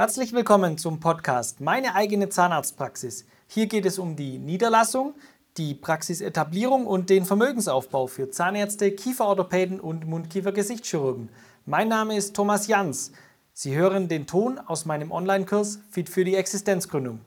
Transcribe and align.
Herzlich 0.00 0.32
willkommen 0.32 0.78
zum 0.78 0.98
Podcast 0.98 1.60
Meine 1.60 1.94
eigene 1.94 2.30
Zahnarztpraxis. 2.30 3.26
Hier 3.46 3.66
geht 3.66 3.84
es 3.84 3.98
um 3.98 4.16
die 4.16 4.38
Niederlassung, 4.38 5.14
die 5.58 5.74
Praxisetablierung 5.74 6.86
und 6.86 7.10
den 7.10 7.26
Vermögensaufbau 7.26 8.06
für 8.06 8.30
Zahnärzte, 8.30 8.92
Kieferorthopäden 8.92 9.78
und 9.78 10.06
Mundkiefer-Gesichtschirurgen. 10.06 11.28
Mein 11.66 11.88
Name 11.88 12.16
ist 12.16 12.34
Thomas 12.34 12.66
Jans. 12.66 13.12
Sie 13.52 13.76
hören 13.76 14.08
den 14.08 14.26
Ton 14.26 14.58
aus 14.58 14.86
meinem 14.86 15.12
Online-Kurs 15.12 15.82
Fit 15.90 16.08
für 16.08 16.24
die 16.24 16.36
Existenzgründung. 16.36 17.20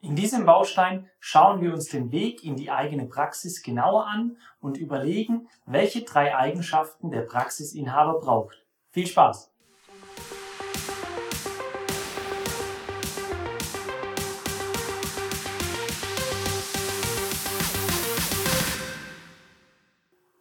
In 0.00 0.14
diesem 0.14 0.46
Baustein 0.46 1.10
schauen 1.18 1.60
wir 1.60 1.72
uns 1.72 1.88
den 1.88 2.12
Weg 2.12 2.44
in 2.44 2.54
die 2.54 2.70
eigene 2.70 3.06
Praxis 3.06 3.64
genauer 3.64 4.06
an 4.06 4.36
und 4.60 4.76
überlegen, 4.76 5.48
welche 5.66 6.02
drei 6.02 6.36
Eigenschaften 6.36 7.10
der 7.10 7.22
Praxisinhaber 7.22 8.20
braucht. 8.20 8.64
Viel 8.92 9.08
Spaß! 9.08 9.51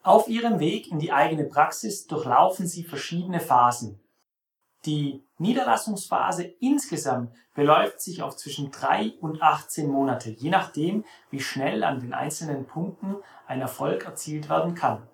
Auf 0.03 0.27
Ihrem 0.27 0.59
Weg 0.59 0.91
in 0.91 0.97
die 0.97 1.11
eigene 1.11 1.43
Praxis 1.43 2.07
durchlaufen 2.07 2.65
Sie 2.65 2.83
verschiedene 2.83 3.39
Phasen. 3.39 3.99
Die 4.85 5.23
Niederlassungsphase 5.37 6.43
insgesamt 6.59 7.31
beläuft 7.53 8.01
sich 8.01 8.23
auf 8.23 8.35
zwischen 8.35 8.71
drei 8.71 9.13
und 9.21 9.43
18 9.43 9.87
Monate, 9.87 10.31
je 10.31 10.49
nachdem, 10.49 11.05
wie 11.29 11.39
schnell 11.39 11.83
an 11.83 11.99
den 11.99 12.15
einzelnen 12.15 12.65
Punkten 12.65 13.17
ein 13.45 13.61
Erfolg 13.61 14.05
erzielt 14.05 14.49
werden 14.49 14.73
kann. 14.73 15.07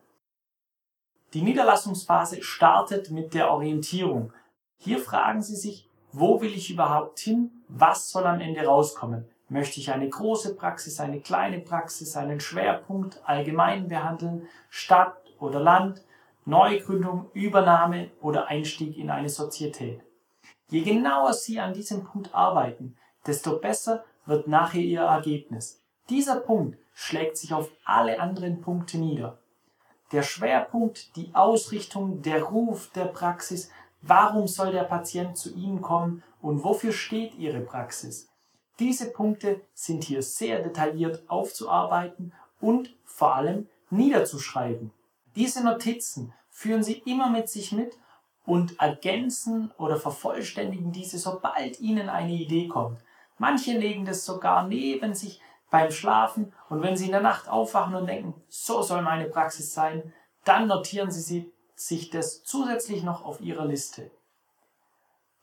Die 1.34 1.42
Niederlassungsphase 1.42 2.42
startet 2.42 3.12
mit 3.12 3.34
der 3.34 3.52
Orientierung. 3.52 4.32
Hier 4.78 5.00
fragen 5.00 5.42
Sie 5.42 5.58
sich, 5.58 5.90
wo 6.14 6.40
will 6.40 6.54
ich 6.54 6.72
überhaupt 6.72 7.20
hin? 7.20 7.52
Was 7.68 8.10
soll 8.10 8.26
am 8.26 8.40
Ende 8.40 8.66
rauskommen? 8.66 9.30
Möchte 9.50 9.80
ich 9.80 9.92
eine 9.92 10.10
große 10.10 10.56
Praxis, 10.56 11.00
eine 11.00 11.22
kleine 11.22 11.60
Praxis, 11.60 12.18
einen 12.18 12.42
Schwerpunkt 12.42 13.22
allgemein 13.26 13.88
behandeln, 13.88 14.48
Stadt 14.70 15.16
oder 15.40 15.62
Land, 15.62 16.04
Neugründung, 16.46 17.30
Übernahme 17.34 18.12
oder 18.22 18.48
Einstieg 18.48 18.98
in 18.98 19.10
eine 19.10 19.30
Sozietät? 19.30 20.02
Je 20.70 20.82
genauer 20.82 21.34
Sie 21.34 21.60
an 21.62 21.74
diesem 21.74 22.04
Punkt 22.04 22.36
arbeiten, 22.36 22.98
desto 23.26 23.58
besser 23.58 24.04
wird 24.26 24.50
nachher 24.50 24.82
Ihr 24.82 25.02
Ergebnis. 25.02 25.82
Dieser 26.10 26.42
Punkt 26.42 26.78
schlägt 26.94 27.38
sich 27.38 27.54
auf 27.54 27.70
alle 27.86 28.20
anderen 28.20 28.60
Punkte 28.60 28.98
nieder. 28.98 29.38
Der 30.12 30.24
Schwerpunkt, 30.24 31.16
die 31.16 31.34
Ausrichtung, 31.34 32.22
der 32.22 32.44
Ruf 32.44 32.90
der 32.92 33.06
Praxis, 33.06 33.70
warum 34.02 34.48
soll 34.48 34.72
der 34.72 34.84
Patient 34.84 35.38
zu 35.38 35.54
Ihnen 35.54 35.82
kommen 35.82 36.24
und 36.42 36.64
wofür 36.64 36.92
steht 36.92 37.36
Ihre 37.36 37.62
Praxis? 37.62 38.30
Diese 38.80 39.12
Punkte 39.12 39.62
sind 39.74 40.04
hier 40.04 40.22
sehr 40.22 40.62
detailliert 40.62 41.24
aufzuarbeiten 41.30 42.34
und 42.62 42.96
vor 43.06 43.36
allem 43.36 43.68
niederzuschreiben. 43.90 44.92
Diese 45.36 45.64
Notizen 45.64 46.34
führen 46.50 46.84
Sie 46.84 47.00
immer 47.06 47.30
mit 47.30 47.50
sich 47.50 47.72
mit 47.72 47.98
und 48.46 48.80
ergänzen 48.80 49.72
oder 49.78 49.98
vervollständigen 49.98 50.92
diese, 50.92 51.18
sobald 51.18 51.80
Ihnen 51.80 52.10
eine 52.10 52.34
Idee 52.34 52.68
kommt. 52.68 53.00
Manche 53.38 53.78
legen 53.78 54.06
das 54.06 54.26
sogar 54.26 54.68
neben 54.68 55.14
sich 55.14 55.42
beim 55.70 55.92
Schlafen 55.92 56.54
und 56.70 56.82
wenn 56.82 56.96
Sie 56.96 57.06
in 57.06 57.12
der 57.12 57.22
Nacht 57.22 57.50
aufwachen 57.50 57.96
und 57.96 58.08
denken, 58.08 58.34
so 58.48 58.82
soll 58.82 59.02
meine 59.02 59.26
Praxis 59.26 59.74
sein, 59.74 60.14
dann 60.44 60.68
notieren 60.68 61.12
Sie 61.12 61.52
sich 61.76 62.10
das 62.10 62.44
zusätzlich 62.44 63.04
noch 63.04 63.24
auf 63.26 63.42
Ihrer 63.42 63.66
Liste. 63.66 64.10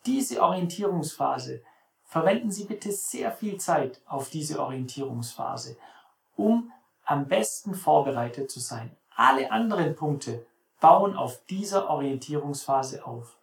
Diese 0.07 0.43
Orientierungsphase 0.43 1.63
Verwenden 2.15 2.53
Sie 2.53 2.67
bitte 2.67 2.93
sehr 2.93 3.33
viel 3.33 3.59
Zeit 3.59 4.01
auf 4.07 4.31
diese 4.31 4.61
Orientierungsphase, 4.61 5.77
um 6.37 6.71
am 7.05 7.27
besten 7.27 7.75
vorbereitet 7.75 8.53
zu 8.53 8.61
sein. 8.61 8.97
Alle 9.17 9.51
anderen 9.51 9.97
Punkte 9.97 10.47
bauen 10.81 11.17
auf 11.17 11.45
dieser 11.47 11.91
Orientierungsphase 11.91 13.05
auf. 13.05 13.37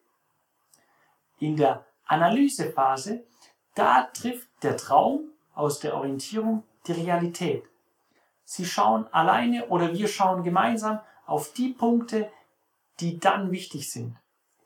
In 1.39 1.57
der 1.57 1.83
Analysephase, 2.05 3.25
da 3.75 4.03
trifft 4.03 4.47
der 4.63 4.77
Traum 4.77 5.25
aus 5.53 5.81
der 5.81 5.97
Orientierung 5.97 6.63
die 6.87 6.93
Realität. 6.93 7.65
Sie 8.45 8.63
schauen 8.63 9.05
alleine 9.11 9.67
oder 9.67 9.91
wir 9.93 10.07
schauen 10.07 10.43
gemeinsam 10.43 11.01
auf 11.25 11.51
die 11.51 11.73
Punkte, 11.73 12.31
die 13.01 13.19
dann 13.19 13.51
wichtig 13.51 13.91
sind. 13.91 14.15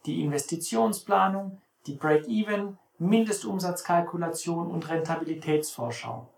Die 0.05 0.21
Investitionsplanung, 0.21 1.59
die 1.87 1.95
Break-Even, 1.95 2.77
Mindestumsatzkalkulation 2.97 4.71
und 4.71 4.89
Rentabilitätsvorschau. 4.89 6.29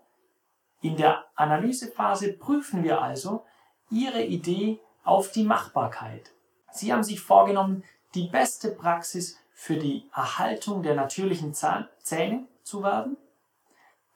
In 0.80 0.96
der 0.96 1.24
Analysephase 1.34 2.32
prüfen 2.32 2.84
wir 2.84 3.02
also 3.02 3.44
Ihre 3.90 4.24
Idee 4.24 4.80
auf 5.04 5.32
die 5.32 5.44
Machbarkeit. 5.44 6.32
Sie 6.72 6.92
haben 6.92 7.02
sich 7.02 7.20
vorgenommen, 7.20 7.82
die 8.14 8.28
beste 8.28 8.70
Praxis 8.70 9.38
für 9.52 9.76
die 9.76 10.08
Erhaltung 10.14 10.82
der 10.82 10.94
natürlichen 10.94 11.52
Zähne 11.54 12.46
zu 12.62 12.82
werden. 12.82 13.16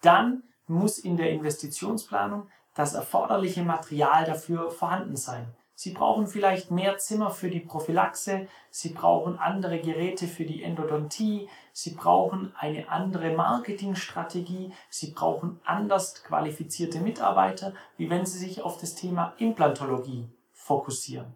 Dann 0.02 0.44
muss 0.66 0.98
in 0.98 1.16
der 1.16 1.30
Investitionsplanung 1.30 2.48
das 2.74 2.94
erforderliche 2.94 3.62
Material 3.62 4.24
dafür 4.24 4.70
vorhanden 4.70 5.16
sein. 5.16 5.54
Sie 5.74 5.92
brauchen 5.92 6.26
vielleicht 6.26 6.70
mehr 6.70 6.98
Zimmer 6.98 7.30
für 7.30 7.48
die 7.48 7.60
Prophylaxe, 7.60 8.46
Sie 8.70 8.90
brauchen 8.90 9.38
andere 9.38 9.80
Geräte 9.80 10.28
für 10.28 10.44
die 10.44 10.62
Endodontie, 10.62 11.48
Sie 11.72 11.94
brauchen 11.94 12.54
eine 12.56 12.88
andere 12.88 13.34
Marketingstrategie, 13.34 14.72
Sie 14.90 15.12
brauchen 15.12 15.60
anders 15.64 16.22
qualifizierte 16.22 17.00
Mitarbeiter, 17.00 17.74
wie 17.96 18.10
wenn 18.10 18.26
Sie 18.26 18.38
sich 18.38 18.62
auf 18.62 18.78
das 18.78 18.94
Thema 18.94 19.34
Implantologie 19.38 20.28
fokussieren. 20.52 21.34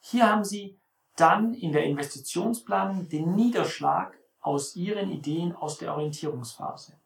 Hier 0.00 0.28
haben 0.28 0.44
Sie 0.44 0.78
dann 1.16 1.54
in 1.54 1.72
der 1.72 1.84
Investitionsplanung 1.84 3.08
den 3.08 3.34
Niederschlag 3.34 4.16
aus 4.40 4.76
Ihren 4.76 5.10
Ideen 5.10 5.54
aus 5.56 5.78
der 5.78 5.92
Orientierungsphase. 5.94 7.00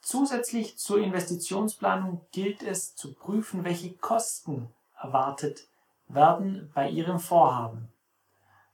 Zusätzlich 0.00 0.78
zur 0.78 0.98
Investitionsplanung 0.98 2.26
gilt 2.30 2.62
es 2.62 2.94
zu 2.94 3.14
prüfen, 3.14 3.64
welche 3.64 3.96
Kosten 3.96 4.72
erwartet 5.00 5.68
werden 6.08 6.70
bei 6.74 6.88
Ihrem 6.88 7.18
Vorhaben. 7.18 7.88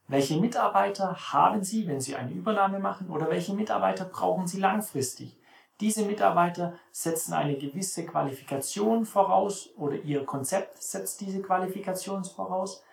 Welche 0.07 0.37
Mitarbeiter 0.37 1.17
haben 1.33 1.65
Sie, 1.65 1.87
wenn 1.87 2.01
Sie 2.01 2.15
eine 2.15 2.31
Übernahme 2.31 2.79
machen, 2.79 3.11
oder 3.11 3.31
welche 3.31 3.55
Mitarbeiter 3.55 4.05
brauchen 4.05 4.47
Sie 4.47 4.61
langfristig? 4.61 5.39
Diese 5.81 6.05
Mitarbeiter 6.05 6.75
setzen 6.93 7.33
eine 7.33 7.57
gewisse 7.57 8.07
Qualifikation 8.07 9.07
voraus 9.07 9.71
oder 9.77 9.97
Ihr 9.97 10.25
Konzept 10.25 10.81
setzt 10.83 11.21
diese 11.21 11.43
Qualifikation 11.43 12.25
voraus 12.25 12.85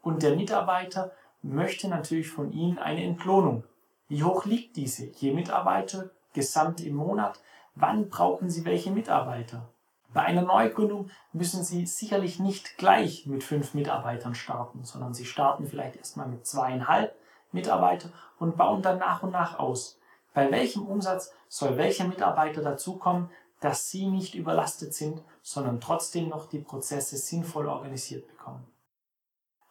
und 0.00 0.22
der 0.22 0.36
Mitarbeiter 0.36 1.12
möchte 1.42 1.88
natürlich 1.88 2.30
von 2.30 2.52
Ihnen 2.52 2.78
eine 2.78 3.04
Entlohnung. 3.04 3.64
Wie 4.08 4.22
hoch 4.22 4.44
liegt 4.46 4.76
diese? 4.76 5.06
Je 5.06 5.32
Mitarbeiter 5.32 6.10
gesamt 6.32 6.80
im 6.80 6.94
Monat. 6.94 7.40
Wann 7.74 8.08
brauchen 8.08 8.48
Sie 8.48 8.64
welche 8.64 8.90
Mitarbeiter? 8.90 9.68
Bei 10.12 10.22
einer 10.22 10.42
Neugründung 10.42 11.10
müssen 11.32 11.62
Sie 11.62 11.86
sicherlich 11.86 12.40
nicht 12.40 12.76
gleich 12.78 13.26
mit 13.26 13.44
fünf 13.44 13.74
Mitarbeitern 13.74 14.34
starten, 14.34 14.84
sondern 14.84 15.14
Sie 15.14 15.24
starten 15.24 15.66
vielleicht 15.66 15.96
erstmal 15.96 16.26
mit 16.26 16.46
zweieinhalb 16.46 17.14
Mitarbeitern 17.52 18.12
und 18.38 18.56
bauen 18.56 18.82
dann 18.82 18.98
nach 18.98 19.22
und 19.22 19.30
nach 19.30 19.58
aus. 19.58 19.98
Bei 20.34 20.50
welchem 20.50 20.86
Umsatz 20.86 21.32
soll 21.48 21.76
welcher 21.76 22.06
Mitarbeiter 22.06 22.62
dazukommen, 22.62 23.30
dass 23.60 23.90
Sie 23.90 24.06
nicht 24.06 24.34
überlastet 24.34 24.94
sind, 24.94 25.22
sondern 25.42 25.80
trotzdem 25.80 26.28
noch 26.28 26.48
die 26.48 26.60
Prozesse 26.60 27.16
sinnvoll 27.16 27.68
organisiert 27.68 28.26
bekommen. 28.26 28.66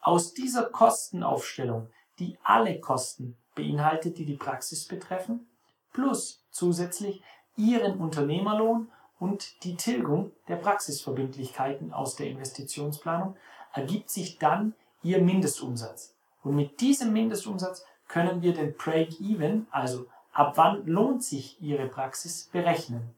Aus 0.00 0.32
dieser 0.32 0.64
Kostenaufstellung, 0.64 1.90
die 2.18 2.38
alle 2.42 2.80
Kosten 2.80 3.36
beinhaltet, 3.54 4.16
die 4.16 4.24
die 4.24 4.36
Praxis 4.36 4.86
betreffen, 4.86 5.48
plus 5.92 6.44
zusätzlich 6.50 7.22
Ihren 7.56 7.98
Unternehmerlohn 7.98 8.90
und 9.20 9.62
die 9.64 9.76
Tilgung 9.76 10.32
der 10.48 10.56
Praxisverbindlichkeiten 10.56 11.92
aus 11.92 12.16
der 12.16 12.28
Investitionsplanung 12.28 13.36
ergibt 13.72 14.10
sich 14.10 14.38
dann 14.38 14.74
Ihr 15.02 15.22
Mindestumsatz. 15.22 16.14
Und 16.42 16.56
mit 16.56 16.80
diesem 16.80 17.12
Mindestumsatz 17.12 17.84
können 18.08 18.42
wir 18.42 18.52
den 18.52 18.74
Break-Even, 18.74 19.66
also 19.70 20.06
ab 20.32 20.54
wann 20.56 20.86
lohnt 20.86 21.22
sich 21.22 21.60
Ihre 21.60 21.86
Praxis, 21.86 22.48
berechnen. 22.50 23.14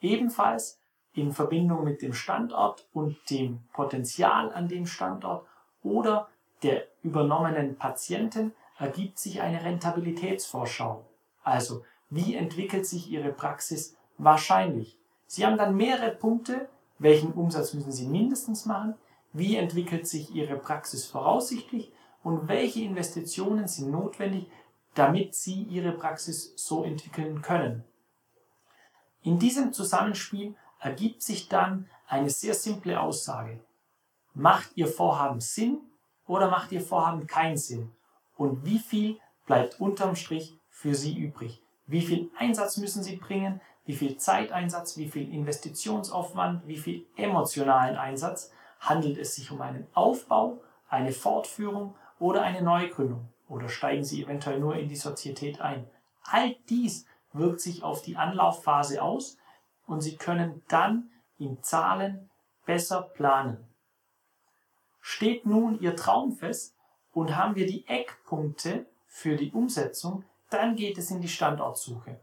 Ebenfalls 0.00 0.78
in 1.14 1.32
Verbindung 1.32 1.84
mit 1.84 2.00
dem 2.00 2.14
Standort 2.14 2.86
und 2.92 3.16
dem 3.30 3.60
Potenzial 3.72 4.52
an 4.52 4.68
dem 4.68 4.86
Standort 4.86 5.46
oder 5.82 6.28
der 6.62 6.86
übernommenen 7.02 7.76
Patienten 7.76 8.52
ergibt 8.78 9.18
sich 9.18 9.40
eine 9.40 9.64
Rentabilitätsvorschau. 9.64 11.04
Also 11.42 11.84
wie 12.08 12.34
entwickelt 12.34 12.86
sich 12.86 13.10
Ihre 13.10 13.32
Praxis 13.32 13.96
Wahrscheinlich. 14.18 14.98
Sie 15.26 15.44
haben 15.44 15.58
dann 15.58 15.76
mehrere 15.76 16.10
Punkte. 16.10 16.68
Welchen 16.98 17.32
Umsatz 17.32 17.74
müssen 17.74 17.92
Sie 17.92 18.06
mindestens 18.06 18.66
machen? 18.66 18.94
Wie 19.32 19.56
entwickelt 19.56 20.06
sich 20.06 20.34
Ihre 20.34 20.56
Praxis 20.56 21.06
voraussichtlich? 21.06 21.92
und 22.24 22.48
welche 22.48 22.80
Investitionen 22.80 23.68
sind 23.68 23.92
notwendig, 23.92 24.50
damit 24.94 25.34
Sie 25.34 25.62
Ihre 25.62 25.92
Praxis 25.92 26.54
so 26.56 26.82
entwickeln 26.82 27.42
können. 27.42 27.84
In 29.22 29.38
diesem 29.38 29.72
Zusammenspiel 29.72 30.56
ergibt 30.80 31.22
sich 31.22 31.48
dann 31.48 31.88
eine 32.08 32.30
sehr 32.30 32.54
simple 32.54 32.98
Aussage. 32.98 33.60
Macht 34.32 34.72
Ihr 34.74 34.88
Vorhaben 34.88 35.40
Sinn 35.40 35.78
oder 36.26 36.50
macht 36.50 36.72
Ihr 36.72 36.80
Vorhaben 36.80 37.26
keinen 37.26 37.56
Sinn? 37.56 37.92
Und 38.36 38.64
wie 38.64 38.78
viel 38.78 39.18
bleibt 39.46 39.80
unterm 39.80 40.16
Strich 40.16 40.58
für 40.68 40.94
Sie 40.94 41.16
übrig? 41.16 41.62
Wie 41.86 42.02
viel 42.02 42.30
Einsatz 42.36 42.78
müssen 42.78 43.02
Sie 43.02 43.16
bringen? 43.16 43.60
Wie 43.84 43.94
viel 43.94 44.16
Zeiteinsatz? 44.16 44.96
Wie 44.96 45.08
viel 45.08 45.32
Investitionsaufwand? 45.32 46.66
Wie 46.66 46.78
viel 46.78 47.06
emotionalen 47.16 47.96
Einsatz? 47.96 48.50
Handelt 48.80 49.18
es 49.18 49.34
sich 49.34 49.50
um 49.50 49.60
einen 49.60 49.86
Aufbau, 49.94 50.62
eine 50.88 51.12
Fortführung 51.12 51.94
oder 52.18 52.42
eine 52.42 52.62
Neugründung? 52.62 53.28
Oder 53.48 53.68
steigen 53.68 54.04
Sie 54.04 54.22
eventuell 54.22 54.58
nur 54.58 54.76
in 54.76 54.88
die 54.88 54.96
Sozietät 54.96 55.60
ein? 55.60 55.86
All 56.22 56.56
dies 56.68 57.06
wirkt 57.32 57.60
sich 57.60 57.82
auf 57.82 58.02
die 58.02 58.16
Anlaufphase 58.16 59.02
aus 59.02 59.36
und 59.86 60.00
Sie 60.00 60.16
können 60.16 60.62
dann 60.68 61.10
in 61.38 61.62
Zahlen 61.62 62.30
besser 62.64 63.02
planen. 63.02 63.68
Steht 65.00 65.44
nun 65.44 65.78
Ihr 65.80 65.96
Traum 65.96 66.32
fest 66.32 66.74
und 67.12 67.36
haben 67.36 67.54
wir 67.54 67.66
die 67.66 67.86
Eckpunkte 67.86 68.86
für 69.06 69.36
die 69.36 69.52
Umsetzung, 69.52 70.24
dann 70.50 70.76
geht 70.76 70.98
es 70.98 71.10
in 71.10 71.20
die 71.20 71.28
Standortsuche. 71.28 72.18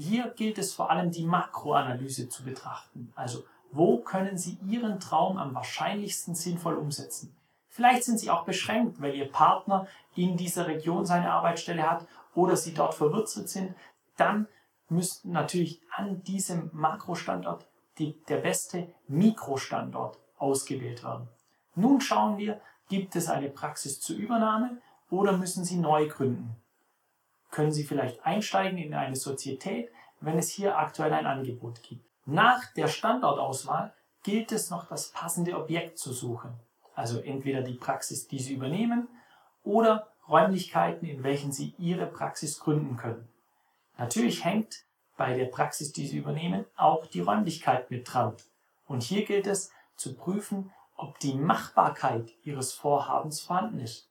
Hier 0.00 0.28
gilt 0.36 0.58
es 0.58 0.72
vor 0.72 0.92
allem 0.92 1.10
die 1.10 1.24
Makroanalyse 1.24 2.28
zu 2.28 2.44
betrachten. 2.44 3.12
Also 3.16 3.42
wo 3.72 3.98
können 3.98 4.38
Sie 4.38 4.56
Ihren 4.64 5.00
Traum 5.00 5.36
am 5.36 5.56
wahrscheinlichsten 5.56 6.36
sinnvoll 6.36 6.76
umsetzen? 6.76 7.36
Vielleicht 7.68 8.04
sind 8.04 8.20
Sie 8.20 8.30
auch 8.30 8.44
beschränkt, 8.44 9.00
weil 9.00 9.16
Ihr 9.16 9.30
Partner 9.30 9.88
in 10.14 10.36
dieser 10.36 10.68
Region 10.68 11.04
seine 11.04 11.32
Arbeitsstelle 11.32 11.82
hat 11.82 12.06
oder 12.36 12.54
Sie 12.54 12.74
dort 12.74 12.94
verwurzelt 12.94 13.48
sind. 13.48 13.74
Dann 14.16 14.46
müsste 14.88 15.28
natürlich 15.30 15.82
an 15.90 16.22
diesem 16.22 16.70
Makrostandort 16.72 17.66
die, 17.98 18.22
der 18.28 18.36
beste 18.36 18.94
Mikrostandort 19.08 20.16
ausgewählt 20.38 21.02
werden. 21.02 21.26
Nun 21.74 22.00
schauen 22.00 22.38
wir, 22.38 22.60
gibt 22.88 23.16
es 23.16 23.28
eine 23.28 23.48
Praxis 23.48 24.00
zur 24.00 24.14
Übernahme 24.14 24.80
oder 25.10 25.36
müssen 25.36 25.64
Sie 25.64 25.76
neu 25.76 26.06
gründen? 26.06 26.54
Können 27.50 27.72
Sie 27.72 27.84
vielleicht 27.84 28.24
einsteigen 28.24 28.78
in 28.78 28.94
eine 28.94 29.16
Sozietät, 29.16 29.90
wenn 30.20 30.38
es 30.38 30.50
hier 30.50 30.78
aktuell 30.78 31.12
ein 31.12 31.26
Angebot 31.26 31.82
gibt? 31.82 32.04
Nach 32.26 32.72
der 32.74 32.88
Standortauswahl 32.88 33.94
gilt 34.22 34.52
es 34.52 34.70
noch 34.70 34.86
das 34.88 35.10
passende 35.12 35.56
Objekt 35.56 35.98
zu 35.98 36.12
suchen. 36.12 36.52
Also 36.94 37.20
entweder 37.20 37.62
die 37.62 37.74
Praxis, 37.74 38.28
die 38.28 38.38
Sie 38.38 38.54
übernehmen, 38.54 39.08
oder 39.64 40.08
Räumlichkeiten, 40.28 41.06
in 41.06 41.22
welchen 41.22 41.52
Sie 41.52 41.74
Ihre 41.78 42.06
Praxis 42.06 42.58
gründen 42.58 42.96
können. 42.96 43.28
Natürlich 43.96 44.44
hängt 44.44 44.84
bei 45.16 45.34
der 45.34 45.46
Praxis, 45.46 45.92
die 45.92 46.06
Sie 46.06 46.18
übernehmen, 46.18 46.64
auch 46.76 47.06
die 47.06 47.20
Räumlichkeit 47.20 47.90
mit 47.90 48.12
dran. 48.12 48.36
Und 48.86 49.02
hier 49.02 49.24
gilt 49.24 49.46
es 49.46 49.72
zu 49.96 50.14
prüfen, 50.14 50.72
ob 50.96 51.18
die 51.20 51.34
Machbarkeit 51.34 52.32
Ihres 52.42 52.72
Vorhabens 52.72 53.40
vorhanden 53.40 53.80
ist. 53.80 54.08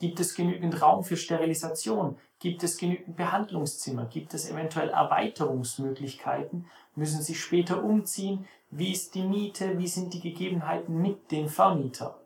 Gibt 0.00 0.20
es 0.20 0.34
genügend 0.34 0.82
Raum 0.82 1.04
für 1.04 1.16
Sterilisation? 1.16 2.18
Gibt 2.40 2.62
es 2.62 2.76
genügend 2.78 3.16
Behandlungszimmer? 3.16 4.06
Gibt 4.06 4.34
es 4.34 4.50
eventuell 4.50 4.90
Erweiterungsmöglichkeiten? 4.90 6.66
Müssen 6.96 7.22
Sie 7.22 7.34
später 7.34 7.82
umziehen? 7.82 8.46
Wie 8.70 8.92
ist 8.92 9.14
die 9.14 9.22
Miete? 9.22 9.78
Wie 9.78 9.88
sind 9.88 10.12
die 10.14 10.20
Gegebenheiten 10.20 11.00
mit 11.00 11.30
dem 11.30 11.48
Vermieter? 11.48 12.20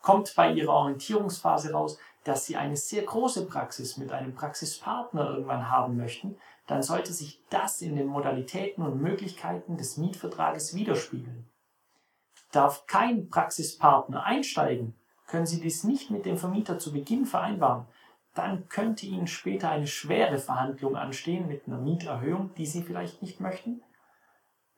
Kommt 0.00 0.34
bei 0.36 0.52
Ihrer 0.52 0.72
Orientierungsphase 0.72 1.72
raus, 1.72 1.98
dass 2.24 2.46
Sie 2.46 2.56
eine 2.56 2.76
sehr 2.76 3.02
große 3.02 3.46
Praxis 3.46 3.96
mit 3.96 4.12
einem 4.12 4.34
Praxispartner 4.34 5.30
irgendwann 5.30 5.70
haben 5.70 5.96
möchten, 5.96 6.36
dann 6.66 6.82
sollte 6.82 7.12
sich 7.12 7.42
das 7.48 7.80
in 7.80 7.96
den 7.96 8.06
Modalitäten 8.06 8.84
und 8.84 9.00
Möglichkeiten 9.00 9.76
des 9.76 9.96
Mietvertrages 9.96 10.74
widerspiegeln. 10.74 11.48
Darf 12.52 12.86
kein 12.86 13.28
Praxispartner 13.30 14.24
einsteigen, 14.24 14.94
können 15.28 15.46
Sie 15.46 15.60
dies 15.60 15.84
nicht 15.84 16.10
mit 16.10 16.26
dem 16.26 16.36
Vermieter 16.36 16.80
zu 16.80 16.92
Beginn 16.92 17.26
vereinbaren, 17.26 17.86
dann 18.34 18.68
könnte 18.68 19.06
Ihnen 19.06 19.28
später 19.28 19.70
eine 19.70 19.86
schwere 19.86 20.38
Verhandlung 20.38 20.96
anstehen 20.96 21.46
mit 21.46 21.66
einer 21.66 21.78
Mieterhöhung, 21.78 22.52
die 22.54 22.66
Sie 22.66 22.82
vielleicht 22.82 23.22
nicht 23.22 23.40
möchten. 23.40 23.80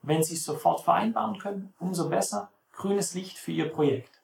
Wenn 0.02 0.22
Sie 0.22 0.34
es 0.34 0.44
sofort 0.44 0.82
vereinbaren 0.82 1.38
können, 1.38 1.72
umso 1.78 2.10
besser, 2.10 2.50
grünes 2.72 3.14
Licht 3.14 3.38
für 3.38 3.52
Ihr 3.52 3.70
Projekt. 3.70 4.20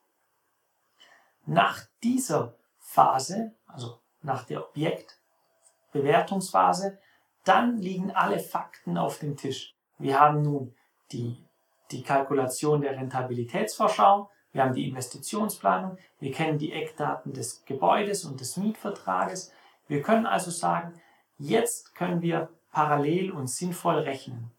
Nach 1.45 1.81
dieser 2.03 2.55
Phase, 2.79 3.55
also 3.67 4.01
nach 4.23 4.45
der 4.45 4.67
Objektbewertungsphase, 4.69 6.99
dann 7.45 7.77
liegen 7.79 8.11
alle 8.11 8.41
Fakten 8.41 8.99
auf 8.99 9.21
dem 9.21 9.37
Tisch. 9.37 9.77
Wir 9.99 10.19
haben 10.19 10.43
nun 10.43 10.75
die, 11.13 11.47
die 11.93 12.03
Kalkulation 12.03 12.81
der 12.81 12.97
Rentabilitätsvorschau, 12.97 14.29
wir 14.57 14.65
haben 14.65 14.75
die 14.75 14.89
Investitionsplanung, 14.89 15.99
wir 16.19 16.33
kennen 16.33 16.59
die 16.59 16.73
Eckdaten 16.73 17.35
des 17.35 17.67
Gebäudes 17.67 18.25
und 18.25 18.41
des 18.41 18.57
Mietvertrages. 18.57 19.53
Wir 19.87 20.01
können 20.01 20.25
also 20.25 20.51
sagen, 20.51 20.95
jetzt 21.37 21.95
können 21.95 22.23
wir 22.23 22.49
parallel 22.73 23.33
und 23.33 23.49
sinnvoll 23.49 23.99
rechnen. 23.99 24.51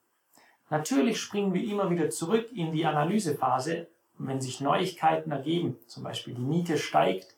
Natürlich 0.69 1.19
springen 1.19 1.55
wir 1.55 1.63
immer 1.63 1.89
wieder 1.89 2.11
zurück 2.11 2.47
in 2.53 2.73
die 2.73 2.85
Analysephase, 2.85 3.87
wenn 4.19 4.39
sich 4.39 4.61
Neuigkeiten 4.61 5.31
ergeben, 5.31 5.79
zum 5.87 6.03
Beispiel 6.03 6.35
die 6.35 6.41
Miete 6.41 6.77
steigt 6.77 7.35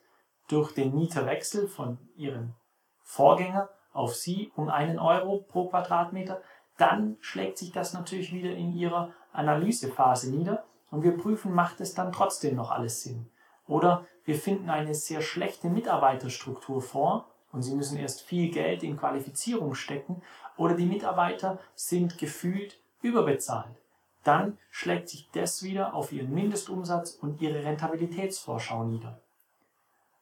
durch 0.50 0.73
den 0.73 0.94
Mieterwechsel 0.94 1.67
von 1.67 1.97
Ihrem 2.17 2.56
Vorgänger 3.03 3.69
auf 3.94 4.15
Sie 4.15 4.51
um 4.56 4.67
einen 4.67 5.00
Euro 5.00 5.45
pro 5.47 5.69
Quadratmeter, 5.69 6.41
dann 6.77 7.15
schlägt 7.21 7.57
sich 7.57 7.71
das 7.71 7.94
natürlich 7.94 8.33
wieder 8.33 8.51
in 8.51 8.75
Ihrer 8.75 9.13
Analysephase 9.31 10.29
nieder 10.29 10.65
und 10.91 11.03
wir 11.03 11.18
prüfen, 11.18 11.53
macht 11.53 11.81
es 11.81 11.94
dann 11.94 12.12
trotzdem 12.12 12.56
noch 12.56 12.71
alles 12.71 13.01
Sinn. 13.01 13.27
Oder 13.68 14.06
wir 14.25 14.36
finden 14.36 14.69
eine 14.69 14.95
sehr 14.95 15.21
schlechte 15.21 15.69
Mitarbeiterstruktur 15.69 16.81
vor 16.81 17.27
und 17.51 17.63
Sie 17.63 17.75
müssen 17.75 17.97
erst 17.97 18.21
viel 18.21 18.51
Geld 18.51 18.83
in 18.83 18.97
Qualifizierung 18.97 19.75
stecken 19.75 20.21
oder 20.57 20.75
die 20.75 20.86
Mitarbeiter 20.86 21.59
sind 21.75 22.18
gefühlt 22.18 22.80
überbezahlt. 23.01 23.75
Dann 24.24 24.57
schlägt 24.69 25.09
sich 25.09 25.30
das 25.31 25.63
wieder 25.63 25.94
auf 25.94 26.12
Ihren 26.12 26.33
Mindestumsatz 26.33 27.12
und 27.12 27.42
Ihre 27.42 27.63
Rentabilitätsvorschau 27.63 28.83
nieder. 28.83 29.21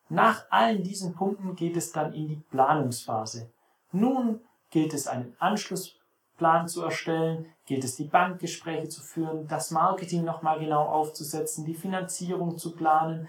Nach 0.09 0.45
allen 0.49 0.83
diesen 0.83 1.15
Punkten 1.15 1.55
geht 1.55 1.75
es 1.75 1.91
dann 1.91 2.13
in 2.13 2.27
die 2.27 2.41
Planungsphase. 2.49 3.49
Nun 3.91 4.39
gilt 4.69 4.93
es 4.93 5.07
einen 5.07 5.35
Anschluss 5.39 5.97
Plan 6.37 6.67
zu 6.67 6.83
erstellen, 6.83 7.47
gilt 7.65 7.83
es 7.83 7.95
die 7.95 8.05
Bankgespräche 8.05 8.87
zu 8.87 9.01
führen, 9.01 9.47
das 9.47 9.71
Marketing 9.71 10.23
nochmal 10.23 10.59
genau 10.59 10.83
aufzusetzen, 10.83 11.65
die 11.65 11.73
Finanzierung 11.73 12.57
zu 12.57 12.75
planen, 12.75 13.27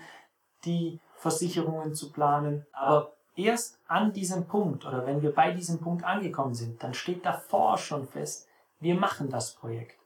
die 0.65 1.01
Versicherungen 1.17 1.95
zu 1.95 2.13
planen. 2.13 2.67
Aber 2.73 3.13
erst 3.35 3.81
an 3.89 4.13
diesem 4.13 4.47
Punkt 4.47 4.85
oder 4.85 5.07
wenn 5.07 5.23
wir 5.23 5.35
bei 5.35 5.53
diesem 5.53 5.81
Punkt 5.81 6.05
angekommen 6.05 6.55
sind, 6.55 6.83
dann 6.83 6.95
steht 6.95 7.25
davor 7.25 7.79
schon 7.79 8.07
fest, 8.07 8.47
wir 8.81 8.95
machen 8.95 9.29
das 9.31 9.55
Projekt. 9.55 9.99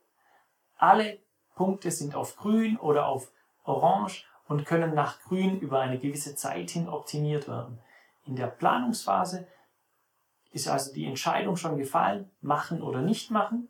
Alle 0.79 1.19
Punkte 1.55 1.91
sind 1.91 2.15
auf 2.15 2.37
grün 2.37 2.77
oder 2.79 3.07
auf 3.07 3.31
orange 3.65 4.25
und 4.49 4.65
können 4.65 4.95
nach 4.95 5.21
grün 5.21 5.61
über 5.61 5.81
eine 5.81 5.99
gewisse 5.99 6.35
Zeit 6.35 6.71
hin 6.71 6.89
optimiert 6.89 7.49
werden. 7.49 7.79
In 8.25 8.37
der 8.37 8.47
Planungsphase 8.47 9.47
ist 10.53 10.69
also 10.69 10.93
die 10.93 11.07
Entscheidung 11.07 11.57
schon 11.57 11.77
gefallen, 11.77 12.31
machen 12.41 12.83
oder 12.83 13.01
nicht 13.01 13.31
machen. 13.31 13.69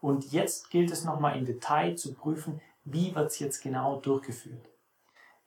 Und 0.00 0.32
jetzt 0.32 0.70
gilt 0.70 0.90
es 0.90 1.04
nochmal 1.04 1.38
im 1.38 1.44
Detail 1.44 1.94
zu 1.94 2.14
prüfen, 2.14 2.60
wie 2.84 3.14
wird 3.14 3.30
es 3.30 3.38
jetzt 3.38 3.62
genau 3.62 4.00
durchgeführt. 4.00 4.66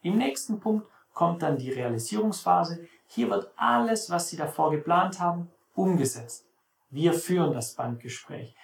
Im 0.02 0.18
nächsten 0.18 0.60
Punkt 0.60 0.88
kommt 1.14 1.42
dann 1.42 1.58
die 1.58 1.72
Realisierungsphase. 1.72 2.88
Hier 3.08 3.30
wird 3.30 3.52
alles, 3.58 4.10
was 4.10 4.30
Sie 4.30 4.38
davor 4.38 4.72
geplant 4.72 5.20
haben, 5.20 5.52
umgesetzt. 5.74 6.46
Wir 6.90 7.14
führen 7.14 7.54
das 7.54 7.74
Bandgespräch. 7.74 8.56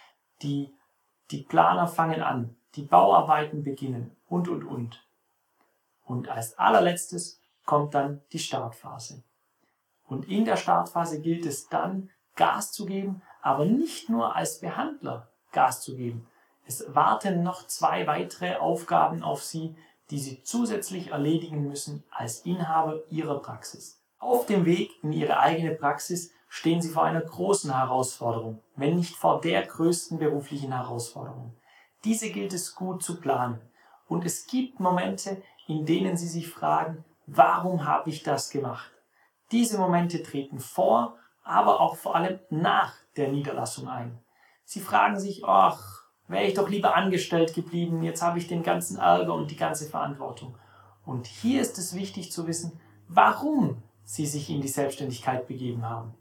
Die, 0.42 0.72
die 1.32 1.42
Planer 1.42 1.88
fangen 1.88 2.22
an, 2.22 2.56
die 2.76 2.84
Bauarbeiten 2.84 3.64
beginnen 3.64 4.16
und, 4.30 4.48
und, 4.48 4.64
und. 4.64 5.04
Und 6.06 6.30
als 6.30 6.58
allerletztes 6.58 7.42
kommt 7.66 7.94
dann 7.94 8.22
die 8.32 8.40
Startphase. 8.40 9.24
Und 10.12 10.28
in 10.28 10.44
der 10.44 10.58
Startphase 10.58 11.22
gilt 11.22 11.46
es 11.46 11.70
dann, 11.70 12.10
Gas 12.36 12.74
zu 12.74 12.86
geben, 12.86 13.22
aber 13.42 13.64
nicht 13.64 14.10
nur 14.10 14.36
als 14.36 14.60
Behandler 14.60 15.30
Gas 15.54 15.82
zu 15.82 15.96
geben. 15.96 16.28
Es 16.66 16.94
warten 16.94 17.44
noch 17.44 17.66
zwei 17.68 18.06
weitere 18.08 18.58
Aufgaben 18.58 19.24
auf 19.24 19.42
Sie, 19.42 19.74
die 20.10 20.20
Sie 20.20 20.44
zusätzlich 20.44 21.12
erledigen 21.12 21.66
müssen 21.66 22.04
als 22.12 22.40
Inhaber 22.40 23.00
Ihrer 23.10 23.40
Praxis. 23.40 24.02
Auf 24.20 24.46
dem 24.48 24.66
Weg 24.66 24.92
in 25.02 25.14
Ihre 25.14 25.40
eigene 25.40 25.72
Praxis 25.76 26.34
stehen 26.50 26.82
Sie 26.82 26.90
vor 26.90 27.06
einer 27.06 27.22
großen 27.22 27.74
Herausforderung, 27.74 28.62
wenn 28.76 28.98
nicht 28.98 29.16
vor 29.16 29.40
der 29.40 29.66
größten 29.66 30.20
beruflichen 30.20 30.74
Herausforderung. 30.74 31.56
Diese 32.04 32.32
gilt 32.32 32.52
es 32.52 32.76
gut 32.76 33.02
zu 33.02 33.22
planen. 33.22 33.62
Und 34.10 34.26
es 34.26 34.46
gibt 34.46 34.82
Momente, 34.82 35.42
in 35.68 35.86
denen 35.86 36.18
Sie 36.18 36.28
sich 36.28 36.50
fragen, 36.50 37.06
warum 37.28 37.86
habe 37.86 38.10
ich 38.10 38.24
das 38.24 38.50
gemacht? 38.50 38.92
Diese 39.52 39.78
Momente 39.78 40.24
treten 40.24 40.60
vor, 40.60 41.18
aber 41.44 41.82
auch 41.82 41.96
vor 41.96 42.16
allem 42.16 42.40
nach 42.50 42.94
der 43.18 43.32
Niederlassung 43.32 43.88
ein. 43.88 44.20
Sie 44.64 44.80
fragen 44.80 45.20
sich, 45.20 45.44
ach, 45.46 46.06
wäre 46.28 46.46
ich 46.46 46.54
doch 46.54 46.70
lieber 46.70 46.96
angestellt 46.96 47.54
geblieben, 47.54 48.04
jetzt 48.04 48.22
habe 48.22 48.40
ich 48.40 48.48
den 48.48 48.64
ganzen 48.64 48.98
Ärger 48.98 49.34
und 49.34 49.52
die 49.52 49.58
ganze 49.58 49.90
Verantwortung. 49.90 50.58
Und 51.06 51.28
hier 51.28 51.62
ist 51.62 51.78
es 51.78 51.96
wichtig 51.96 52.32
zu 52.32 52.48
wissen, 52.48 52.80
warum 53.08 53.84
Sie 54.04 54.26
sich 54.26 54.50
in 54.50 54.62
die 54.62 54.68
Selbstständigkeit 54.68 55.48
begeben 55.48 55.88
haben. 55.88 56.16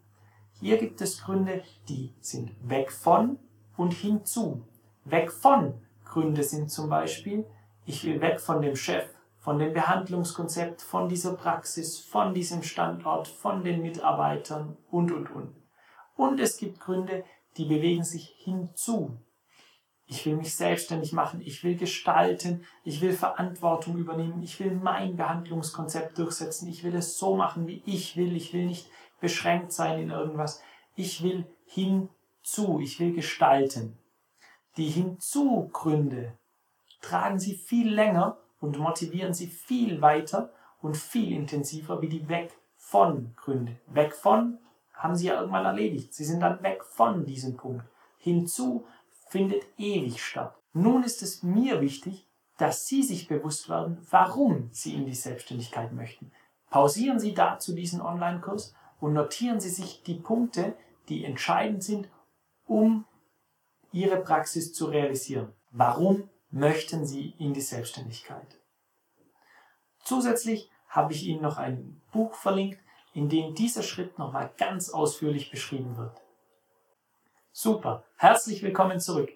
Hier 0.60 0.78
gibt 0.78 1.00
es 1.00 1.22
Gründe, 1.22 1.62
die 1.88 2.12
sind 2.20 2.52
weg 2.62 2.92
von 2.92 3.38
und 3.76 3.92
hinzu. 3.92 4.62
Weg 5.04 5.32
von 5.32 5.74
Gründe 6.04 6.42
sind 6.42 6.70
zum 6.70 6.88
Beispiel, 6.88 7.46
ich 7.86 8.04
will 8.04 8.20
weg 8.20 8.40
von 8.40 8.60
dem 8.60 8.76
Chef, 8.76 9.08
von 9.40 9.58
dem 9.58 9.72
Behandlungskonzept, 9.72 10.82
von 10.82 11.08
dieser 11.08 11.34
Praxis, 11.34 11.98
von 11.98 12.34
diesem 12.34 12.62
Standort, 12.62 13.26
von 13.26 13.64
den 13.64 13.80
Mitarbeitern 13.80 14.76
und, 14.90 15.10
und, 15.10 15.30
und. 15.30 15.54
Und 16.14 16.38
es 16.38 16.58
gibt 16.58 16.78
Gründe, 16.78 17.24
die 17.56 17.64
bewegen 17.64 18.04
sich 18.04 18.34
hinzu. 18.38 19.16
Ich 20.06 20.26
will 20.26 20.36
mich 20.36 20.54
selbstständig 20.54 21.12
machen, 21.12 21.40
ich 21.40 21.64
will 21.64 21.76
gestalten, 21.76 22.66
ich 22.84 23.00
will 23.00 23.12
Verantwortung 23.12 23.96
übernehmen, 23.96 24.42
ich 24.42 24.60
will 24.60 24.72
mein 24.72 25.16
Behandlungskonzept 25.16 26.18
durchsetzen, 26.18 26.68
ich 26.68 26.84
will 26.84 26.94
es 26.96 27.16
so 27.16 27.36
machen, 27.36 27.66
wie 27.66 27.82
ich 27.86 28.16
will, 28.16 28.36
ich 28.36 28.52
will 28.52 28.66
nicht 28.66 28.88
beschränkt 29.20 29.72
sein 29.72 30.00
in 30.00 30.10
irgendwas. 30.10 30.62
Ich 30.96 31.22
will 31.22 31.46
hinzu, 31.64 32.80
ich 32.80 33.00
will 33.00 33.14
gestalten. 33.14 33.96
Die 34.76 34.88
Hinzugründe 34.88 36.36
tragen 37.00 37.38
Sie 37.38 37.54
viel 37.54 37.92
länger 37.92 38.36
und 38.60 38.78
motivieren 38.78 39.34
Sie 39.34 39.46
viel 39.46 40.00
weiter 40.00 40.52
und 40.80 40.96
viel 40.96 41.32
intensiver 41.32 42.00
wie 42.00 42.08
die 42.08 42.28
Weg 42.28 42.56
von 42.76 43.34
Gründe. 43.36 43.76
Weg 43.86 44.14
von 44.14 44.58
haben 44.92 45.16
Sie 45.16 45.26
ja 45.26 45.40
irgendwann 45.40 45.64
erledigt. 45.64 46.14
Sie 46.14 46.24
sind 46.24 46.40
dann 46.40 46.62
weg 46.62 46.84
von 46.84 47.24
diesem 47.24 47.56
Punkt. 47.56 47.84
Hinzu 48.18 48.86
findet 49.28 49.64
ewig 49.78 50.22
statt. 50.22 50.54
Nun 50.72 51.02
ist 51.02 51.22
es 51.22 51.42
mir 51.42 51.80
wichtig, 51.80 52.28
dass 52.58 52.86
Sie 52.86 53.02
sich 53.02 53.26
bewusst 53.26 53.68
werden, 53.68 54.06
warum 54.10 54.68
Sie 54.72 54.94
in 54.94 55.06
die 55.06 55.14
Selbstständigkeit 55.14 55.92
möchten. 55.92 56.30
Pausieren 56.68 57.18
Sie 57.18 57.34
dazu 57.34 57.74
diesen 57.74 58.00
Online-Kurs 58.00 58.74
und 59.00 59.14
notieren 59.14 59.60
Sie 59.60 59.70
sich 59.70 60.02
die 60.02 60.14
Punkte, 60.14 60.74
die 61.08 61.24
entscheidend 61.24 61.82
sind, 61.82 62.08
um 62.66 63.04
Ihre 63.92 64.18
Praxis 64.18 64.72
zu 64.72 64.86
realisieren. 64.86 65.52
Warum 65.72 66.29
möchten 66.50 67.06
Sie 67.06 67.34
in 67.38 67.54
die 67.54 67.60
Selbstständigkeit? 67.60 68.58
Zusätzlich 70.02 70.70
habe 70.88 71.12
ich 71.12 71.24
Ihnen 71.24 71.42
noch 71.42 71.56
ein 71.56 72.00
Buch 72.12 72.34
verlinkt, 72.34 72.80
in 73.14 73.28
dem 73.28 73.54
dieser 73.54 73.82
Schritt 73.82 74.18
nochmal 74.18 74.50
ganz 74.56 74.90
ausführlich 74.90 75.50
beschrieben 75.50 75.96
wird. 75.96 76.20
Super, 77.52 78.04
herzlich 78.16 78.62
willkommen 78.62 79.00
zurück. 79.00 79.30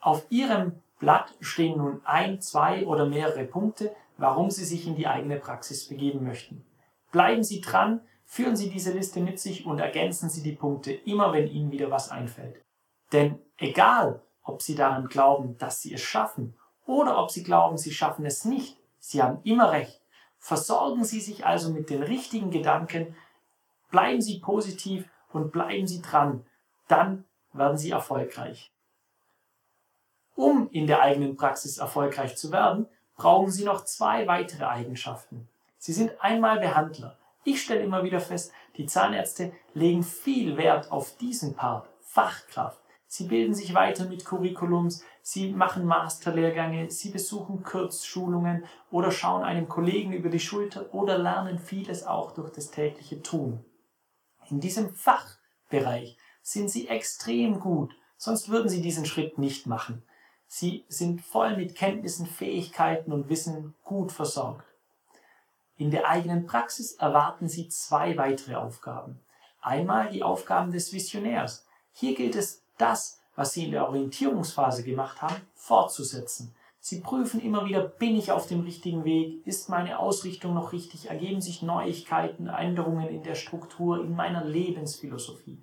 Auf 0.00 0.26
Ihrem 0.30 0.82
Blatt 0.98 1.34
stehen 1.40 1.78
nun 1.78 2.00
ein, 2.04 2.40
zwei 2.40 2.86
oder 2.86 3.06
mehrere 3.06 3.44
Punkte, 3.44 3.94
warum 4.18 4.50
Sie 4.50 4.64
sich 4.64 4.86
in 4.86 4.94
die 4.94 5.06
eigene 5.06 5.38
Praxis 5.38 5.88
begeben 5.88 6.24
möchten. 6.24 6.64
Bleiben 7.10 7.42
Sie 7.42 7.60
dran, 7.60 8.00
führen 8.24 8.56
Sie 8.56 8.70
diese 8.70 8.92
Liste 8.92 9.20
mit 9.20 9.40
sich 9.40 9.66
und 9.66 9.78
ergänzen 9.78 10.30
Sie 10.30 10.42
die 10.42 10.56
Punkte 10.56 10.92
immer, 10.92 11.32
wenn 11.32 11.48
Ihnen 11.48 11.70
wieder 11.70 11.90
was 11.90 12.10
einfällt. 12.10 12.62
Denn 13.12 13.38
egal, 13.58 14.22
ob 14.42 14.62
Sie 14.62 14.74
daran 14.74 15.06
glauben, 15.08 15.56
dass 15.58 15.80
Sie 15.80 15.92
es 15.94 16.00
schaffen 16.00 16.54
oder 16.86 17.18
ob 17.18 17.30
Sie 17.30 17.42
glauben, 17.42 17.78
Sie 17.78 17.92
schaffen 17.92 18.26
es 18.26 18.44
nicht, 18.44 18.78
Sie 18.98 19.22
haben 19.22 19.40
immer 19.44 19.72
recht. 19.72 20.00
Versorgen 20.38 21.04
Sie 21.04 21.20
sich 21.20 21.46
also 21.46 21.70
mit 21.70 21.90
den 21.90 22.02
richtigen 22.02 22.50
Gedanken, 22.50 23.14
bleiben 23.90 24.20
Sie 24.20 24.40
positiv 24.40 25.08
und 25.32 25.52
bleiben 25.52 25.86
Sie 25.86 26.02
dran. 26.02 26.44
Dann 26.88 27.24
werden 27.52 27.78
Sie 27.78 27.90
erfolgreich. 27.90 28.72
Um 30.34 30.68
in 30.70 30.86
der 30.86 31.02
eigenen 31.02 31.36
Praxis 31.36 31.78
erfolgreich 31.78 32.36
zu 32.36 32.50
werden, 32.50 32.86
brauchen 33.16 33.50
Sie 33.50 33.64
noch 33.64 33.84
zwei 33.84 34.26
weitere 34.26 34.64
Eigenschaften. 34.64 35.48
Sie 35.78 35.92
sind 35.92 36.12
einmal 36.20 36.58
Behandler. 36.58 37.18
Ich 37.44 37.62
stelle 37.62 37.82
immer 37.82 38.02
wieder 38.04 38.20
fest, 38.20 38.52
die 38.76 38.86
Zahnärzte 38.86 39.52
legen 39.74 40.02
viel 40.02 40.56
Wert 40.56 40.90
auf 40.90 41.16
diesen 41.16 41.54
Part, 41.54 41.88
Fachkraft. 42.00 42.81
Sie 43.14 43.24
bilden 43.24 43.54
sich 43.54 43.74
weiter 43.74 44.06
mit 44.06 44.24
Curriculums, 44.24 45.04
sie 45.20 45.52
machen 45.52 45.84
Masterlehrgänge, 45.84 46.90
sie 46.90 47.10
besuchen 47.10 47.62
Kurzschulungen 47.62 48.64
oder 48.90 49.10
schauen 49.10 49.42
einem 49.42 49.68
Kollegen 49.68 50.14
über 50.14 50.30
die 50.30 50.40
Schulter 50.40 50.94
oder 50.94 51.18
lernen 51.18 51.58
vieles 51.58 52.06
auch 52.06 52.32
durch 52.32 52.50
das 52.52 52.70
tägliche 52.70 53.20
Tun. 53.20 53.62
In 54.48 54.60
diesem 54.60 54.94
Fachbereich 54.94 56.16
sind 56.40 56.70
sie 56.70 56.88
extrem 56.88 57.60
gut, 57.60 57.94
sonst 58.16 58.48
würden 58.48 58.70
sie 58.70 58.80
diesen 58.80 59.04
Schritt 59.04 59.36
nicht 59.36 59.66
machen. 59.66 60.02
Sie 60.46 60.86
sind 60.88 61.20
voll 61.20 61.54
mit 61.58 61.74
Kenntnissen, 61.74 62.24
Fähigkeiten 62.24 63.12
und 63.12 63.28
Wissen 63.28 63.74
gut 63.84 64.10
versorgt. 64.10 64.64
In 65.76 65.90
der 65.90 66.08
eigenen 66.08 66.46
Praxis 66.46 66.92
erwarten 66.94 67.46
Sie 67.46 67.68
zwei 67.68 68.16
weitere 68.16 68.54
Aufgaben. 68.54 69.20
Einmal 69.60 70.08
die 70.08 70.22
Aufgaben 70.22 70.72
des 70.72 70.94
Visionärs. 70.94 71.66
Hier 71.92 72.14
gilt 72.14 72.36
es, 72.36 72.61
das, 72.82 73.20
was 73.36 73.52
Sie 73.52 73.64
in 73.64 73.70
der 73.70 73.88
Orientierungsphase 73.88 74.82
gemacht 74.82 75.22
haben, 75.22 75.36
fortzusetzen. 75.54 76.54
Sie 76.80 77.00
prüfen 77.00 77.40
immer 77.40 77.64
wieder, 77.64 77.80
bin 77.80 78.16
ich 78.16 78.32
auf 78.32 78.48
dem 78.48 78.62
richtigen 78.62 79.04
Weg? 79.04 79.46
Ist 79.46 79.68
meine 79.68 80.00
Ausrichtung 80.00 80.52
noch 80.52 80.72
richtig? 80.72 81.08
Ergeben 81.08 81.40
sich 81.40 81.62
Neuigkeiten, 81.62 82.48
Änderungen 82.48 83.08
in 83.08 83.22
der 83.22 83.36
Struktur, 83.36 84.02
in 84.02 84.16
meiner 84.16 84.44
Lebensphilosophie? 84.44 85.62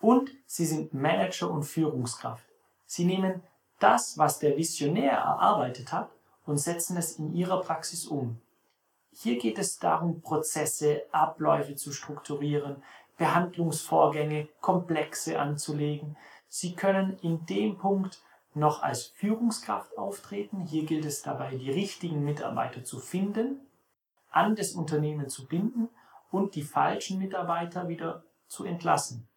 Und 0.00 0.30
Sie 0.46 0.66
sind 0.66 0.92
Manager 0.92 1.50
und 1.50 1.62
Führungskraft. 1.62 2.44
Sie 2.86 3.04
nehmen 3.04 3.42
das, 3.78 4.18
was 4.18 4.40
der 4.40 4.56
Visionär 4.56 5.12
erarbeitet 5.12 5.92
hat, 5.92 6.10
und 6.44 6.58
setzen 6.58 6.96
es 6.96 7.18
in 7.18 7.32
Ihrer 7.32 7.60
Praxis 7.60 8.04
um. 8.04 8.40
Hier 9.12 9.38
geht 9.38 9.58
es 9.58 9.78
darum, 9.78 10.20
Prozesse, 10.20 11.04
Abläufe 11.12 11.76
zu 11.76 11.92
strukturieren, 11.92 12.82
Behandlungsvorgänge, 13.16 14.48
Komplexe 14.60 15.38
anzulegen. 15.38 16.16
Sie 16.48 16.74
können 16.74 17.18
in 17.20 17.46
dem 17.46 17.78
Punkt 17.78 18.20
noch 18.54 18.82
als 18.82 19.06
Führungskraft 19.06 19.96
auftreten. 19.98 20.66
Hier 20.66 20.84
gilt 20.84 21.04
es 21.04 21.22
dabei, 21.22 21.56
die 21.56 21.70
richtigen 21.70 22.24
Mitarbeiter 22.24 22.84
zu 22.84 22.98
finden, 22.98 23.60
an 24.30 24.56
das 24.56 24.72
Unternehmen 24.72 25.28
zu 25.28 25.46
binden 25.46 25.88
und 26.30 26.54
die 26.54 26.62
falschen 26.62 27.18
Mitarbeiter 27.18 27.88
wieder 27.88 28.24
zu 28.48 28.64
entlassen. 28.64 29.28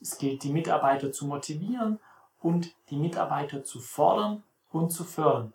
Es 0.00 0.18
gilt, 0.18 0.42
die 0.42 0.52
Mitarbeiter 0.52 1.12
zu 1.12 1.26
motivieren 1.26 1.98
und 2.40 2.74
die 2.90 2.96
Mitarbeiter 2.96 3.64
zu 3.64 3.80
fordern 3.80 4.42
und 4.70 4.90
zu 4.90 5.04
fördern. 5.04 5.52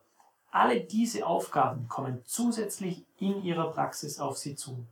Alle 0.52 0.82
diese 0.82 1.26
Aufgaben 1.28 1.88
kommen 1.88 2.24
zusätzlich 2.26 3.06
in 3.18 3.44
Ihrer 3.44 3.72
Praxis 3.72 4.20
auf 4.20 4.38
Sie 4.38 4.56
zu. 4.56 4.86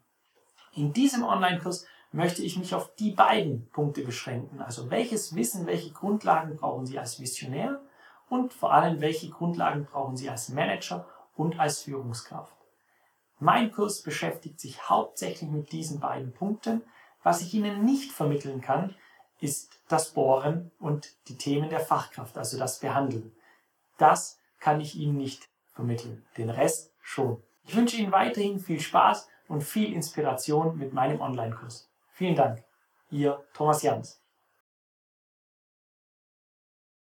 In 0.74 0.94
diesem 0.94 1.24
Online-Kurs 1.24 1.88
möchte 2.12 2.42
ich 2.42 2.58
mich 2.58 2.74
auf 2.74 2.94
die 2.96 3.12
beiden 3.12 3.70
Punkte 3.70 4.04
beschränken. 4.04 4.62
Also 4.62 4.90
welches 4.90 5.36
Wissen, 5.36 5.66
welche 5.66 5.92
Grundlagen 5.92 6.56
brauchen 6.56 6.86
Sie 6.86 6.98
als 6.98 7.20
Visionär 7.20 7.82
und 8.30 8.54
vor 8.54 8.74
allem 8.74 9.02
welche 9.02 9.30
Grundlagen 9.30 9.86
brauchen 9.86 10.18
Sie 10.18 10.30
als 10.30 10.50
Manager 10.50 11.08
und 11.36 11.60
als 11.60 11.82
Führungskraft. 11.82 12.56
Mein 13.40 13.72
Kurs 13.72 14.02
beschäftigt 14.02 14.60
sich 14.60 14.90
hauptsächlich 14.90 15.50
mit 15.50 15.72
diesen 15.72 16.00
beiden 16.00 16.34
Punkten. 16.34 16.82
Was 17.24 17.42
ich 17.42 17.54
Ihnen 17.54 17.86
nicht 17.86 18.12
vermitteln 18.12 18.62
kann, 18.62 18.96
ist 19.40 19.80
das 19.88 20.12
Bohren 20.12 20.72
und 20.80 21.16
die 21.28 21.38
Themen 21.38 21.70
der 21.70 21.80
Fachkraft, 21.80 22.38
also 22.38 22.58
das 22.58 22.80
Behandeln. 22.80 23.36
Das 23.98 24.40
kann 24.60 24.82
ich 24.82 24.96
Ihnen 24.96 25.18
nicht 25.18 25.48
vermitteln. 25.74 26.26
Den 26.38 26.50
Rest 26.50 26.94
schon. 27.02 27.44
Ich 27.66 27.76
wünsche 27.76 27.98
Ihnen 27.98 28.12
weiterhin 28.12 28.60
viel 28.60 28.80
Spaß 28.80 29.28
und 29.48 29.64
viel 29.64 29.94
Inspiration 29.94 30.78
mit 30.78 30.94
meinem 30.94 31.22
Online-Kurs. 31.22 31.87
Vielen 32.18 32.36
Dank. 32.36 32.64
Ihr 33.12 33.46
Thomas 33.54 33.84
Jans. 33.84 34.20